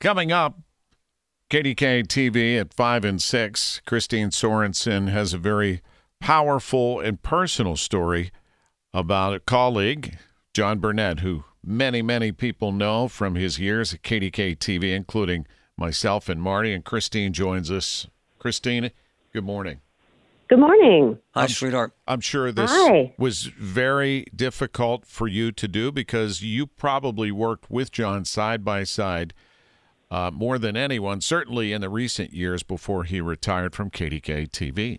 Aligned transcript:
Coming 0.00 0.32
up, 0.32 0.58
KDKA 1.50 2.06
TV 2.06 2.58
at 2.58 2.72
5 2.72 3.04
and 3.04 3.20
6, 3.20 3.82
Kristine 3.86 4.30
Sorensen 4.30 5.10
has 5.10 5.34
a 5.34 5.38
very 5.38 5.82
powerful 6.20 7.00
and 7.00 7.22
personal 7.22 7.76
story 7.76 8.30
about 8.94 9.34
a 9.34 9.40
colleague, 9.40 10.16
Jon 10.54 10.78
Burnett, 10.78 11.20
who 11.20 11.44
many, 11.62 12.00
many 12.00 12.32
people 12.32 12.72
know 12.72 13.08
from 13.08 13.34
his 13.34 13.58
years 13.58 13.92
at 13.92 14.00
KDKA 14.00 14.56
TV, 14.56 14.96
including 14.96 15.46
myself 15.76 16.30
and 16.30 16.40
Marty. 16.40 16.72
And 16.72 16.82
Kristine 16.82 17.32
joins 17.32 17.70
us. 17.70 18.06
Kristine, 18.38 18.92
good 19.34 19.44
morning. 19.44 19.82
Good 20.48 20.60
morning. 20.60 21.18
Hi, 21.34 21.46
sweetheart. 21.46 21.92
I'm 22.08 22.22
sure 22.22 22.50
this 22.52 22.70
Hi. 22.72 23.12
was 23.18 23.42
very 23.42 24.24
difficult 24.34 25.04
for 25.04 25.28
you 25.28 25.52
to 25.52 25.68
do 25.68 25.92
because 25.92 26.42
you 26.42 26.66
probably 26.66 27.30
worked 27.30 27.70
with 27.70 27.92
Jon 27.92 28.24
side 28.24 28.64
by 28.64 28.84
side 28.84 29.34
uh, 30.10 30.30
more 30.32 30.58
than 30.58 30.76
anyone, 30.76 31.20
certainly 31.20 31.72
in 31.72 31.80
the 31.80 31.88
recent 31.88 32.32
years 32.32 32.62
before 32.62 33.04
he 33.04 33.20
retired 33.20 33.74
from 33.74 33.90
KDKA 33.90 34.50
TV. 34.50 34.98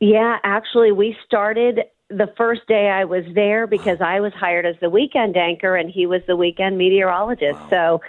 Yeah, 0.00 0.38
actually, 0.44 0.92
we 0.92 1.16
started 1.24 1.80
the 2.08 2.32
first 2.36 2.62
day 2.68 2.88
I 2.88 3.04
was 3.04 3.24
there 3.34 3.66
because 3.66 3.98
I 4.00 4.20
was 4.20 4.32
hired 4.34 4.66
as 4.66 4.76
the 4.80 4.90
weekend 4.90 5.36
anchor 5.36 5.74
and 5.74 5.90
he 5.90 6.06
was 6.06 6.20
the 6.26 6.36
weekend 6.36 6.78
meteorologist. 6.78 7.58
So 7.70 8.00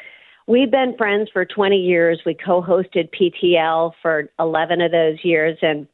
we've 0.48 0.70
been 0.70 0.96
friends 0.98 1.30
for 1.32 1.46
20 1.46 1.78
years. 1.78 2.22
We 2.26 2.36
co 2.36 2.62
hosted 2.62 3.10
PTL 3.20 3.94
for 4.02 4.30
11 4.40 4.82
of 4.82 4.92
those 4.92 5.18
years. 5.24 5.58
And 5.62 5.88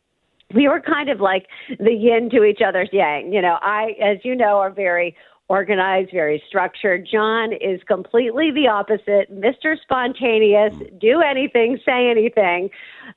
we 0.53 0.67
were 0.67 0.81
kind 0.81 1.09
of 1.09 1.21
like 1.21 1.47
the 1.79 1.93
yin 1.93 2.29
to 2.31 2.43
each 2.43 2.59
other's 2.65 2.89
yang. 2.91 3.31
You 3.31 3.41
know, 3.41 3.57
I, 3.61 3.95
as 4.03 4.17
you 4.23 4.35
know, 4.35 4.57
are 4.57 4.71
very 4.71 5.15
organized, 5.53 6.09
very 6.12 6.41
structured. 6.48 7.07
Jon 7.09 7.53
is 7.53 7.80
completely 7.88 8.49
the 8.49 8.67
opposite, 8.67 9.31
Mr. 9.31 9.80
Spontaneous, 9.80 10.73
do 10.99 11.21
anything, 11.21 11.77
say 11.85 12.09
anything. 12.09 12.71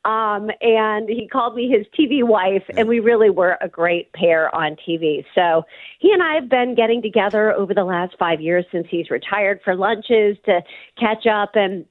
Um, 0.04 0.50
and 0.60 1.08
he 1.08 1.26
called 1.32 1.54
me 1.56 1.66
his 1.70 1.86
TV 1.98 2.22
wife, 2.22 2.64
and 2.76 2.88
we 2.88 3.00
really 3.00 3.30
were 3.30 3.56
a 3.62 3.68
great 3.68 4.12
pair 4.12 4.54
on 4.54 4.76
TV. 4.86 5.24
So 5.34 5.62
he 5.98 6.12
and 6.12 6.22
I 6.22 6.34
have 6.34 6.50
been 6.50 6.74
getting 6.74 7.00
together 7.00 7.52
over 7.52 7.72
the 7.72 7.84
last 7.84 8.14
five 8.18 8.42
years 8.42 8.66
since 8.70 8.86
he's 8.90 9.08
retired 9.08 9.60
for 9.64 9.74
lunches 9.74 10.36
to 10.44 10.60
catch 10.98 11.26
up 11.26 11.52
and 11.54 11.86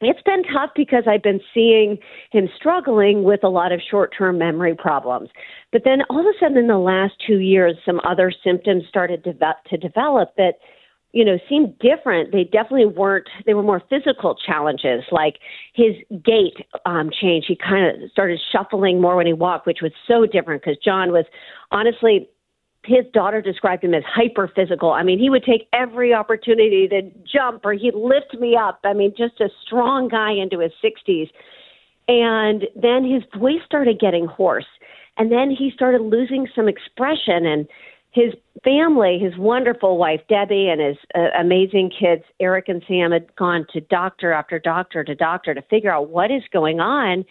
it's 0.00 0.22
been 0.22 0.42
tough 0.44 0.70
because 0.76 1.04
I've 1.06 1.22
been 1.22 1.40
seeing 1.54 1.98
him 2.30 2.48
struggling 2.56 3.22
with 3.22 3.42
a 3.42 3.48
lot 3.48 3.72
of 3.72 3.80
short 3.90 4.12
term 4.16 4.38
memory 4.38 4.74
problems. 4.74 5.30
But 5.72 5.82
then 5.84 6.02
all 6.10 6.20
of 6.20 6.26
a 6.26 6.38
sudden 6.38 6.58
in 6.58 6.66
the 6.66 6.78
last 6.78 7.14
two 7.26 7.38
years, 7.38 7.76
some 7.84 8.00
other 8.04 8.32
symptoms 8.44 8.84
started 8.88 9.24
to, 9.24 9.32
to 9.70 9.76
develop 9.78 10.34
that, 10.36 10.54
you 11.12 11.24
know, 11.24 11.38
seemed 11.48 11.78
different. 11.78 12.30
They 12.30 12.44
definitely 12.44 12.86
weren't, 12.86 13.26
they 13.46 13.54
were 13.54 13.62
more 13.62 13.82
physical 13.88 14.36
challenges, 14.46 15.02
like 15.10 15.36
his 15.72 15.94
gait 16.22 16.56
um, 16.84 17.10
changed. 17.10 17.46
He 17.48 17.56
kind 17.56 17.86
of 17.86 18.10
started 18.10 18.38
shuffling 18.52 19.00
more 19.00 19.16
when 19.16 19.26
he 19.26 19.32
walked, 19.32 19.66
which 19.66 19.80
was 19.80 19.92
so 20.06 20.26
different 20.26 20.62
because 20.62 20.76
Jon 20.84 21.10
was 21.10 21.24
honestly 21.70 22.28
his 22.86 23.04
daughter 23.12 23.42
described 23.42 23.84
him 23.84 23.94
as 23.94 24.04
hyper 24.06 24.50
physical. 24.54 24.90
I 24.92 25.02
mean, 25.02 25.18
he 25.18 25.28
would 25.28 25.44
take 25.44 25.68
every 25.72 26.14
opportunity 26.14 26.88
to 26.88 27.02
jump 27.30 27.64
or 27.64 27.72
he'd 27.72 27.94
lift 27.94 28.34
me 28.38 28.56
up. 28.56 28.80
I 28.84 28.92
mean, 28.92 29.12
just 29.16 29.40
a 29.40 29.48
strong 29.66 30.08
guy 30.08 30.32
into 30.32 30.60
his 30.60 30.72
60s. 30.82 31.30
And 32.08 32.64
then 32.80 33.04
his 33.04 33.22
voice 33.38 33.62
started 33.66 33.98
getting 33.98 34.26
hoarse. 34.26 34.66
And 35.18 35.32
then 35.32 35.50
he 35.50 35.70
started 35.74 36.02
losing 36.02 36.46
some 36.54 36.68
expression. 36.68 37.46
And 37.46 37.66
his 38.12 38.32
family, 38.62 39.18
his 39.18 39.36
wonderful 39.36 39.98
wife, 39.98 40.20
Debbie, 40.28 40.68
and 40.68 40.80
his 40.80 40.96
uh, 41.14 41.38
amazing 41.38 41.90
kids, 41.90 42.22
Eric 42.40 42.68
and 42.68 42.82
Sam, 42.86 43.12
had 43.12 43.34
gone 43.36 43.66
to 43.72 43.80
doctor 43.80 44.32
after 44.32 44.58
doctor 44.58 45.02
to 45.04 45.14
doctor 45.14 45.54
to 45.54 45.62
figure 45.62 45.92
out 45.92 46.10
what 46.10 46.30
is 46.30 46.42
going 46.52 46.80
on 46.80 47.24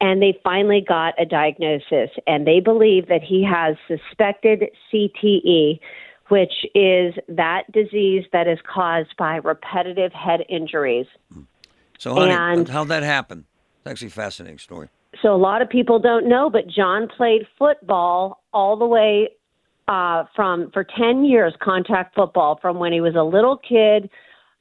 and 0.00 0.22
they 0.22 0.38
finally 0.42 0.84
got 0.86 1.14
a 1.20 1.26
diagnosis 1.26 2.10
and 2.26 2.46
they 2.46 2.60
believe 2.60 3.08
that 3.08 3.22
he 3.22 3.44
has 3.44 3.76
suspected 3.86 4.64
CTE 4.92 5.80
which 6.30 6.64
is 6.76 7.14
that 7.28 7.64
disease 7.72 8.24
that 8.32 8.46
is 8.46 8.58
caused 8.72 9.16
by 9.18 9.36
repetitive 9.36 10.12
head 10.12 10.40
injuries. 10.48 11.06
So, 11.98 12.14
honey, 12.14 12.32
And- 12.32 12.68
how'd 12.68 12.88
that 12.88 13.02
happen? 13.02 13.44
It's 13.78 13.86
actually 13.90 14.08
a 14.08 14.10
fascinating 14.10 14.58
story. 14.58 14.88
So 15.22 15.34
a 15.34 15.36
lot 15.36 15.60
of 15.60 15.68
people 15.68 15.98
don't 15.98 16.28
know, 16.28 16.48
but 16.48 16.68
Jon 16.68 17.08
played 17.08 17.46
football 17.58 18.42
all 18.52 18.76
the 18.76 18.86
way 18.86 19.30
uh, 19.88 20.24
from 20.36 20.70
for 20.70 20.84
ten 20.84 21.24
years, 21.24 21.52
contact 21.60 22.14
football, 22.14 22.60
from 22.62 22.78
when 22.78 22.92
he 22.92 23.00
was 23.00 23.16
a 23.16 23.24
little 23.24 23.56
kid 23.56 24.08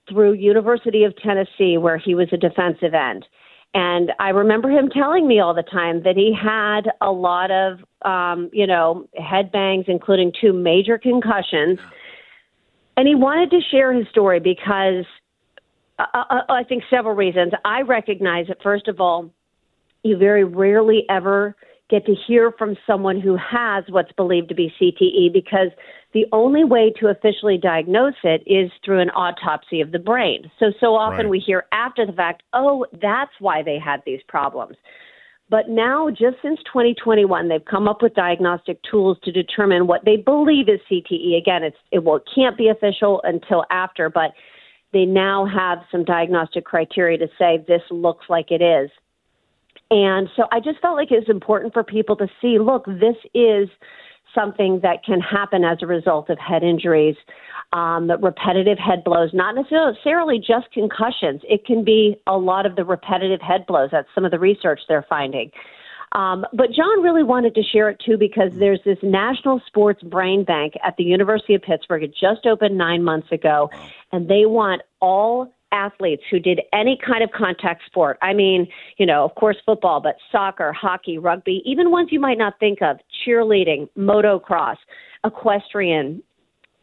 through 0.09 0.33
University 0.33 1.03
of 1.03 1.15
Tennessee, 1.17 1.77
where 1.77 1.99
he 1.99 2.15
was 2.15 2.29
a 2.33 2.37
defensive 2.37 2.95
end. 2.95 3.27
And 3.73 4.11
I 4.19 4.29
remember 4.29 4.69
him 4.69 4.89
telling 4.89 5.27
me 5.27 5.39
all 5.39 5.53
the 5.53 5.63
time 5.63 6.01
that 6.03 6.15
he 6.15 6.33
had 6.33 6.91
a 7.01 7.11
lot 7.11 7.51
of, 7.51 7.79
um, 8.01 8.49
you 8.51 8.65
know, 8.65 9.07
head 9.15 9.51
bangs, 9.51 9.85
including 9.87 10.31
two 10.41 10.53
major 10.53 10.97
concussions. 10.97 11.77
And 12.97 13.07
he 13.07 13.15
wanted 13.15 13.51
to 13.51 13.59
share 13.69 13.93
his 13.93 14.07
story 14.09 14.39
because 14.39 15.05
uh, 15.99 16.05
uh, 16.13 16.41
I 16.49 16.63
think 16.63 16.83
several 16.89 17.13
reasons. 17.13 17.53
I 17.63 17.81
recognize 17.81 18.47
that, 18.47 18.57
first 18.63 18.87
of 18.87 18.99
all, 18.99 19.31
you 20.03 20.17
very 20.17 20.43
rarely 20.43 21.05
ever 21.09 21.55
get 21.89 22.05
to 22.05 22.13
hear 22.27 22.51
from 22.57 22.75
someone 22.85 23.19
who 23.19 23.35
has 23.35 23.83
what's 23.89 24.11
believed 24.13 24.49
to 24.49 24.55
be 24.55 24.71
CTE 24.79 25.33
because 25.33 25.69
the 26.13 26.25
only 26.31 26.63
way 26.63 26.91
to 26.99 27.07
officially 27.07 27.57
diagnose 27.57 28.15
it 28.23 28.43
is 28.45 28.71
through 28.83 28.99
an 28.99 29.09
autopsy 29.11 29.81
of 29.81 29.91
the 29.91 29.99
brain. 29.99 30.49
So, 30.59 30.67
so 30.79 30.95
often 30.95 31.25
Right. 31.25 31.29
we 31.29 31.39
hear 31.39 31.65
after 31.71 32.05
the 32.05 32.13
fact, 32.13 32.43
oh, 32.53 32.85
that's 33.01 33.31
why 33.39 33.63
they 33.63 33.79
had 33.79 34.01
these 34.05 34.21
problems. 34.27 34.77
But 35.49 35.67
now, 35.67 36.09
just 36.11 36.37
since 36.43 36.59
2021, 36.71 37.47
they've 37.47 37.65
come 37.65 37.87
up 37.87 38.03
with 38.03 38.13
diagnostic 38.13 38.79
tools 38.83 39.17
to 39.23 39.31
determine 39.31 39.87
what 39.87 40.05
they 40.05 40.15
believe 40.15 40.69
is 40.69 40.79
CTE. 40.91 41.37
Again, 41.37 41.63
it's 41.63 41.77
it, 41.91 42.03
well, 42.03 42.17
it 42.17 42.23
can't 42.33 42.55
be 42.55 42.69
official 42.69 43.19
until 43.23 43.65
after, 43.71 44.11
but 44.11 44.31
they 44.93 45.05
now 45.05 45.47
have 45.47 45.79
some 45.91 46.03
diagnostic 46.03 46.65
criteria 46.65 47.17
to 47.17 47.27
say 47.39 47.63
this 47.67 47.81
looks 47.89 48.25
like 48.29 48.51
it 48.51 48.61
is. 48.61 48.91
And 49.91 50.29
so 50.35 50.43
I 50.51 50.59
just 50.59 50.79
felt 50.79 50.95
like 50.95 51.11
it 51.11 51.19
was 51.19 51.29
important 51.29 51.73
for 51.73 51.83
people 51.83 52.15
to 52.17 52.27
see 52.41 52.59
look, 52.59 52.85
this 52.85 53.15
is 53.33 53.69
something 54.35 54.79
that 54.83 55.03
can 55.03 55.19
happen 55.19 55.63
as 55.63 55.79
a 55.81 55.87
result 55.87 56.29
of 56.29 56.37
head 56.37 56.63
injuries, 56.63 57.15
um, 57.73 58.11
repetitive 58.21 58.77
head 58.77 59.03
blows, 59.03 59.31
not 59.33 59.55
necessarily 59.55 60.37
just 60.37 60.71
concussions. 60.71 61.41
It 61.49 61.65
can 61.65 61.83
be 61.83 62.15
a 62.27 62.37
lot 62.37 62.65
of 62.65 62.75
the 62.75 62.85
repetitive 62.85 63.41
head 63.41 63.65
blows. 63.67 63.89
That's 63.91 64.07
some 64.13 64.25
of 64.25 64.31
the 64.31 64.39
research 64.39 64.81
they're 64.87 65.05
finding. 65.09 65.51
Um, 66.13 66.45
but 66.53 66.71
Jon 66.71 67.03
really 67.03 67.23
wanted 67.23 67.53
to 67.55 67.61
share 67.63 67.89
it 67.89 68.01
too 68.03 68.17
because 68.17 68.51
there's 68.57 68.79
this 68.83 68.97
National 69.03 69.61
Sports 69.67 70.01
Brain 70.01 70.43
Bank 70.43 70.73
at 70.83 70.97
the 70.97 71.03
University 71.03 71.53
of 71.53 71.61
Pittsburgh. 71.61 72.03
It 72.03 72.15
just 72.19 72.47
opened 72.47 72.77
nine 72.77 73.03
months 73.03 73.31
ago, 73.31 73.69
and 74.11 74.27
they 74.27 74.45
want 74.45 74.81
all 75.01 75.53
athletes 75.71 76.23
who 76.29 76.39
did 76.39 76.61
any 76.73 76.97
kind 77.05 77.23
of 77.23 77.31
contact 77.31 77.83
sport. 77.85 78.17
I 78.21 78.33
mean, 78.33 78.67
you 78.97 79.05
know, 79.05 79.23
of 79.23 79.35
course, 79.35 79.57
football, 79.65 80.01
but 80.01 80.15
soccer, 80.31 80.73
hockey, 80.73 81.17
rugby, 81.17 81.61
even 81.65 81.91
ones 81.91 82.09
you 82.11 82.19
might 82.19 82.37
not 82.37 82.59
think 82.59 82.81
of, 82.81 82.97
cheerleading, 83.25 83.89
motocross, 83.97 84.77
equestrian, 85.23 86.23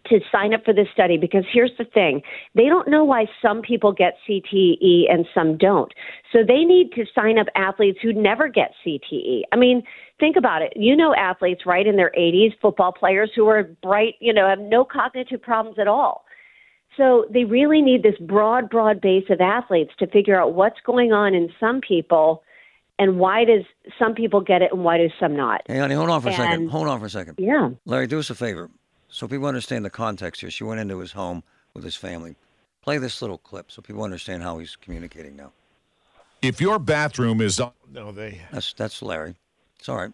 to 0.09 0.21
sign 0.31 0.55
up 0.55 0.65
for 0.65 0.73
this 0.73 0.87
study 0.93 1.17
because 1.17 1.45
here's 1.53 1.73
the 1.79 1.85
thing 1.85 2.23
they 2.55 2.67
don't 2.67 2.89
know 2.89 3.05
why 3.05 3.27
some 3.43 3.63
people 3.63 3.93
get 3.93 4.15
CTE 4.29 5.11
and 5.11 5.27
some 5.35 5.57
don't. 5.57 5.93
So 6.33 6.41
they 6.47 6.65
need 6.65 6.93
to 6.93 7.05
sign 7.15 7.39
up 7.39 7.47
athletes 7.55 7.99
who 8.03 8.13
never 8.13 8.49
get 8.49 8.73
CTE. 8.85 9.43
I 9.53 9.57
mean, 9.57 9.83
think 10.19 10.37
about 10.37 10.63
it. 10.63 10.73
You 10.77 10.97
know 10.97 11.15
athletes 11.15 11.63
right 11.67 11.87
in 11.87 11.97
their 11.97 12.13
80s, 12.17 12.53
football 12.61 12.93
players 12.93 13.31
who 13.35 13.47
are 13.49 13.65
bright, 13.83 14.15
you 14.21 14.33
know, 14.33 14.49
have 14.49 14.59
no 14.59 14.85
cognitive 14.85 15.43
problems 15.43 15.79
at 15.79 15.89
all. 15.89 16.26
So 16.97 17.27
they 17.31 17.45
really 17.45 17.83
need 17.83 18.03
this 18.03 18.17
broad, 18.21 18.71
broad 18.71 19.01
base 19.01 19.25
of 19.29 19.41
athletes 19.41 19.93
to 19.99 20.07
figure 20.07 20.41
out 20.41 20.55
what's 20.55 20.81
going 20.85 21.13
on 21.13 21.35
in 21.35 21.51
some 21.61 21.81
people 21.81 22.43
and 22.99 23.19
why 23.19 23.45
does 23.45 23.65
some 23.99 24.15
people 24.15 24.41
get 24.41 24.63
it 24.63 24.73
and 24.73 24.83
why 24.83 24.97
do 24.97 25.09
some 25.21 25.37
not. 25.37 25.61
Hey, 25.67 25.79
honey, 25.79 25.95
hold 25.95 26.09
on 26.09 26.23
for 26.23 26.31
a 26.31 26.33
second. 26.33 26.71
Hold 26.71 26.89
on 26.89 26.99
for 26.99 27.07
a 27.07 27.11
second. 27.11 27.35
Yeah. 27.39 27.71
Larry, 27.85 28.07
do 28.07 28.19
us 28.19 28.31
a 28.31 28.35
favor. 28.35 28.71
So 29.09 29.29
people 29.29 29.47
understand 29.47 29.85
the 29.85 29.91
context 29.91 30.41
here. 30.41 30.51
She 30.51 30.65
went 30.65 30.81
into 30.81 30.99
his 30.99 31.13
home 31.13 31.43
with 31.75 31.85
his 31.85 31.97
family. 31.97 32.37
Play 32.81 32.99
this 32.99 33.21
little 33.21 33.39
clip 33.39 33.71
so 33.71 33.83
people 33.83 34.03
understand 34.03 34.43
how 34.43 34.59
he's 34.59 34.77
communicating 34.77 35.37
now. 35.37 35.53
If 36.41 36.61
your 36.61 36.79
bathroom 36.79 37.41
is 37.41 37.61
on, 37.61 37.73
No, 37.93 38.13
they. 38.13 38.41
That's 38.53 38.73
that's 38.73 39.03
Larry. 39.03 39.35
It's 39.79 39.89
all 39.89 39.97
right. 39.97 40.13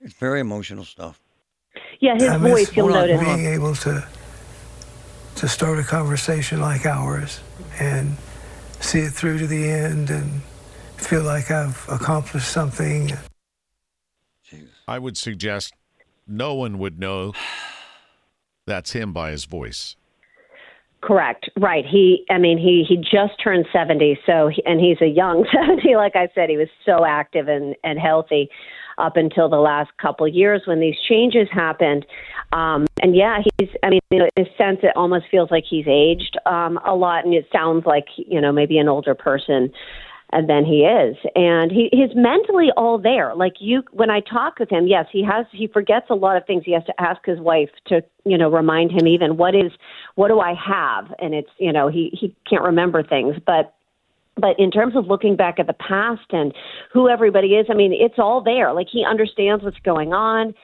It's 0.00 0.14
very 0.14 0.40
emotional 0.40 0.84
stuff. 0.84 1.20
Yeah, 2.00 2.14
his 2.14 2.24
I 2.28 2.36
miss 2.38 2.52
voice, 2.52 2.76
you'll 2.76 2.88
notice. 2.88 3.20
being 3.20 3.46
able 3.46 3.74
to 3.74 4.06
to 5.38 5.46
start 5.46 5.78
a 5.78 5.84
conversation 5.84 6.60
like 6.60 6.84
ours 6.84 7.40
and 7.78 8.16
see 8.80 8.98
it 8.98 9.12
through 9.12 9.38
to 9.38 9.46
the 9.46 9.68
end 9.68 10.10
and 10.10 10.42
feel 10.96 11.22
like 11.22 11.48
I've 11.50 11.86
accomplished 11.88 12.50
something. 12.50 13.12
I 14.88 14.98
would 14.98 15.16
suggest 15.16 15.74
no 16.26 16.54
one 16.54 16.78
would 16.78 16.98
know 16.98 17.34
that's 18.66 18.92
him 18.92 19.12
by 19.12 19.30
his 19.30 19.44
voice. 19.44 19.94
Correct. 21.00 21.48
Right. 21.56 21.84
He, 21.86 22.24
I 22.28 22.38
mean, 22.38 22.58
he 22.58 22.84
he 22.88 22.96
just 22.96 23.40
turned 23.42 23.66
seventy, 23.72 24.18
so 24.26 24.48
he, 24.48 24.64
and 24.66 24.80
he's 24.80 25.00
a 25.00 25.06
young 25.06 25.46
seventy. 25.54 25.94
Like 25.94 26.16
I 26.16 26.28
said, 26.34 26.50
he 26.50 26.56
was 26.56 26.68
so 26.84 27.04
active 27.04 27.46
and 27.46 27.76
and 27.84 28.00
healthy 28.00 28.50
up 28.98 29.16
until 29.16 29.48
the 29.48 29.58
last 29.58 29.90
couple 30.00 30.26
years 30.28 30.62
when 30.66 30.80
these 30.80 30.96
changes 31.08 31.48
happened. 31.50 32.06
Um, 32.52 32.86
and 33.02 33.14
yeah, 33.14 33.40
he's. 33.58 33.68
I 33.82 33.90
mean, 33.90 34.00
in 34.10 34.22
a 34.22 34.44
sense, 34.56 34.80
it 34.82 34.96
almost 34.96 35.26
feels 35.30 35.50
like 35.50 35.64
he's 35.68 35.86
aged 35.86 36.36
um, 36.46 36.78
a 36.84 36.94
lot, 36.94 37.24
and 37.24 37.34
it 37.34 37.46
sounds 37.52 37.86
like 37.86 38.06
you 38.16 38.40
know 38.40 38.52
maybe 38.52 38.78
an 38.78 38.88
older 38.88 39.14
person 39.14 39.72
and 40.30 40.48
then 40.48 40.64
he 40.64 40.80
is 40.80 41.16
and 41.34 41.70
he 41.70 41.88
he's 41.92 42.14
mentally 42.14 42.68
all 42.76 42.98
there 42.98 43.34
like 43.34 43.54
you 43.60 43.82
when 43.92 44.10
i 44.10 44.20
talk 44.20 44.58
with 44.58 44.68
him 44.68 44.86
yes 44.86 45.06
he 45.10 45.24
has 45.24 45.46
he 45.52 45.66
forgets 45.66 46.06
a 46.10 46.14
lot 46.14 46.36
of 46.36 46.44
things 46.46 46.62
he 46.64 46.72
has 46.72 46.84
to 46.84 47.00
ask 47.00 47.24
his 47.24 47.38
wife 47.40 47.70
to 47.86 48.02
you 48.24 48.36
know 48.36 48.50
remind 48.50 48.90
him 48.90 49.06
even 49.06 49.36
what 49.36 49.54
is 49.54 49.72
what 50.16 50.28
do 50.28 50.40
i 50.40 50.54
have 50.54 51.12
and 51.18 51.34
it's 51.34 51.50
you 51.58 51.72
know 51.72 51.88
he 51.88 52.10
he 52.12 52.34
can't 52.48 52.62
remember 52.62 53.02
things 53.02 53.36
but 53.46 53.74
but 54.40 54.58
in 54.58 54.70
terms 54.70 54.96
of 54.96 55.06
looking 55.06 55.36
back 55.36 55.58
at 55.58 55.66
the 55.66 55.72
past 55.74 56.26
and 56.30 56.54
who 56.92 57.08
everybody 57.08 57.48
is 57.48 57.66
i 57.70 57.74
mean 57.74 57.92
it's 57.92 58.18
all 58.18 58.42
there 58.42 58.72
like 58.72 58.88
he 58.90 59.04
understands 59.04 59.64
what's 59.64 59.78
going 59.80 60.12
on 60.12 60.54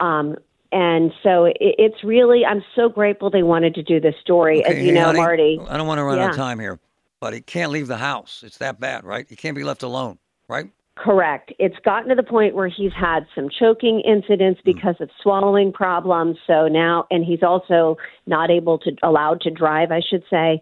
um 0.00 0.36
and 0.72 1.12
so 1.22 1.44
it, 1.44 1.56
it's 1.60 2.02
really 2.04 2.44
i'm 2.44 2.62
so 2.74 2.88
grateful 2.88 3.30
they 3.30 3.42
wanted 3.42 3.74
to 3.74 3.82
do 3.82 4.00
this 4.00 4.14
story 4.20 4.64
Okay, 4.64 4.78
as 4.78 4.82
you 4.82 4.88
hey, 4.88 4.92
know 4.92 5.06
honey, 5.06 5.18
marty 5.18 5.60
I 5.68 5.76
don't 5.76 5.86
want 5.86 5.98
to 5.98 6.04
run 6.04 6.18
out 6.18 6.30
of 6.30 6.36
time 6.36 6.58
here, 6.58 6.78
but 7.20 7.32
he 7.32 7.40
can't 7.40 7.72
leave 7.72 7.86
the 7.86 7.96
house. 7.96 8.42
It's 8.46 8.58
that 8.58 8.78
bad, 8.78 9.04
right? 9.04 9.26
He 9.28 9.34
can't 9.34 9.56
be 9.56 9.64
left 9.64 9.82
alone, 9.82 10.18
right? 10.48 10.70
Correct. 10.96 11.52
It's 11.58 11.76
gotten 11.84 12.08
to 12.10 12.14
the 12.14 12.22
point 12.22 12.54
where 12.54 12.68
he's 12.68 12.92
had 12.92 13.26
some 13.34 13.48
choking 13.48 14.00
incidents 14.00 14.60
because 14.64 14.94
of 15.00 15.10
swallowing 15.22 15.72
problems. 15.72 16.36
So 16.46 16.68
now, 16.68 17.06
and 17.10 17.24
he's 17.24 17.42
also 17.42 17.96
not 18.26 18.50
able 18.50 18.78
to, 18.80 18.92
allowed 19.02 19.40
to 19.40 19.50
drive, 19.50 19.90
I 19.90 20.00
should 20.00 20.22
say. 20.30 20.60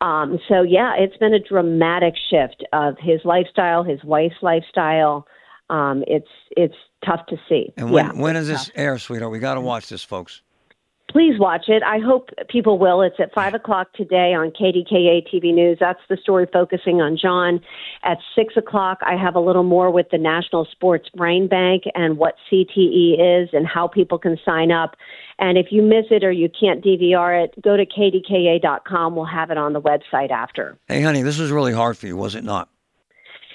Um, 0.00 0.38
so 0.48 0.62
yeah, 0.62 0.94
it's 0.96 1.16
been 1.16 1.34
a 1.34 1.40
dramatic 1.40 2.14
shift 2.30 2.64
of 2.72 2.96
his 2.98 3.20
lifestyle, 3.24 3.82
his 3.82 4.02
wife's 4.04 4.36
lifestyle. 4.42 5.26
Um, 5.70 6.04
it's 6.06 6.28
it's 6.56 6.74
tough 7.04 7.26
to 7.26 7.36
see. 7.48 7.72
And 7.76 7.90
when 7.90 8.06
yeah, 8.06 8.12
when 8.12 8.36
it's 8.36 8.48
does 8.48 8.48
this 8.48 8.66
tough. 8.66 8.74
air, 8.76 8.98
sweetheart? 8.98 9.32
We 9.32 9.38
got 9.38 9.54
to 9.54 9.60
watch 9.60 9.88
this, 9.88 10.04
folks. 10.04 10.42
Please 11.10 11.38
watch 11.38 11.68
it. 11.68 11.82
I 11.82 11.98
hope 11.98 12.28
people 12.50 12.78
will. 12.78 13.00
It's 13.00 13.18
at 13.18 13.32
five 13.32 13.54
o'clock 13.54 13.92
today 13.94 14.34
on 14.34 14.50
KDKA 14.50 15.26
TV 15.32 15.54
News. 15.54 15.78
That's 15.80 16.00
the 16.10 16.18
story 16.18 16.46
focusing 16.52 17.00
on 17.00 17.16
Jon. 17.16 17.60
At 18.04 18.18
six 18.34 18.58
o'clock, 18.58 18.98
I 19.00 19.16
have 19.16 19.34
a 19.34 19.40
little 19.40 19.62
more 19.62 19.90
with 19.90 20.10
the 20.10 20.18
National 20.18 20.66
Sports 20.66 21.08
Brain 21.14 21.48
Bank 21.48 21.84
and 21.94 22.18
what 22.18 22.34
CTE 22.52 23.42
is 23.42 23.48
and 23.54 23.66
how 23.66 23.88
people 23.88 24.18
can 24.18 24.36
sign 24.44 24.70
up. 24.70 24.96
And 25.38 25.56
if 25.56 25.68
you 25.70 25.80
miss 25.80 26.06
it 26.10 26.24
or 26.24 26.30
you 26.30 26.50
can't 26.50 26.84
DVR 26.84 27.44
it, 27.44 27.54
go 27.62 27.78
to 27.78 27.86
kdka.com. 27.86 29.16
We'll 29.16 29.24
have 29.24 29.50
it 29.50 29.56
on 29.56 29.72
the 29.72 29.80
website 29.80 30.30
after. 30.30 30.76
Hey, 30.88 31.00
honey, 31.00 31.22
this 31.22 31.38
was 31.38 31.50
really 31.50 31.72
hard 31.72 31.96
for 31.96 32.06
you, 32.06 32.18
was 32.18 32.34
it 32.34 32.44
not? 32.44 32.68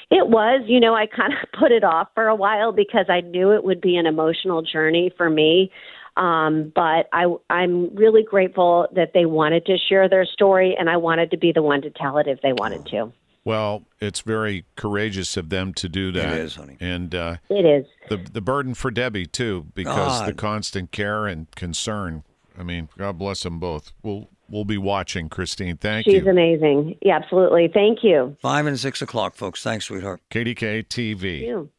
It 0.09 0.27
was, 0.27 0.63
you 0.67 0.79
know, 0.79 0.95
I 0.95 1.05
kind 1.15 1.33
of 1.33 1.59
put 1.59 1.71
it 1.71 1.83
off 1.83 2.07
for 2.15 2.27
a 2.27 2.35
while 2.35 2.71
because 2.71 3.05
I 3.09 3.21
knew 3.21 3.51
it 3.51 3.63
would 3.63 3.81
be 3.81 3.95
an 3.95 4.07
emotional 4.07 4.63
journey 4.63 5.11
for 5.15 5.29
me. 5.29 5.71
Um, 6.15 6.71
but 6.75 7.10
I, 7.12 7.25
I'm 7.50 7.95
really 7.95 8.24
grateful 8.24 8.88
that 8.94 9.12
they 9.13 9.25
wanted 9.25 9.65
to 9.65 9.77
share 9.89 10.07
their 10.07 10.25
story, 10.25 10.75
and 10.77 10.89
I 10.89 10.98
wanted 10.98 11.31
to 11.31 11.38
be 11.38 11.51
the 11.51 11.63
one 11.63 11.81
to 11.81 11.89
tell 11.89 12.18
it 12.18 12.27
if 12.27 12.42
they 12.42 12.54
wanted 12.54 12.86
to. 12.88 13.12
Well, 13.45 13.83
it's 14.00 14.21
very 14.21 14.65
courageous 14.75 15.36
of 15.36 15.50
them 15.50 15.74
to 15.74 15.89
do 15.89 16.12
that. 16.13 16.38
is, 16.38 16.56
honey. 16.56 16.77
And 16.80 17.13
uh, 17.13 17.38
It 17.50 17.65
is. 17.65 17.86
the 18.10 18.18
the 18.18 18.42
burden 18.42 18.74
for 18.74 18.89
Debbie 18.89 19.25
too, 19.25 19.68
because 19.74 20.25
the 20.25 20.33
constant 20.33 20.92
care 20.92 21.27
and 21.27 21.51
concern. 21.51 22.24
I 22.57 22.63
mean, 22.63 22.88
God 22.98 23.18
bless 23.18 23.44
them 23.44 23.60
both. 23.60 23.92
We'll 24.01 24.30
we'll 24.48 24.63
be 24.63 24.77
watching, 24.77 25.27
Kristine. 25.27 25.77
Thank 25.77 26.06
She's 26.06 26.13
you. 26.13 26.19
She's 26.21 26.27
amazing. 26.27 26.98
Yeah, 27.01 27.18
absolutely. 27.18 27.69
Thank 27.74 28.00
you. 28.04 28.38
Five 28.42 28.65
and 28.65 28.80
six 28.80 29.01
o'clock, 29.01 29.36
folks. 29.36 29.62
Thanks, 29.62 29.86
sweetheart. 29.86 30.21
KDKA 30.31 30.88
TV. 30.88 31.19
Thank 31.19 31.42
you. 31.44 31.69